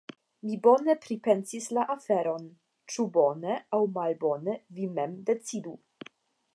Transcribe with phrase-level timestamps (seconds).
[0.45, 2.47] Mi bone pripensis la aferon…
[2.95, 5.81] ĉu bone aŭ malbone vi mem decidu.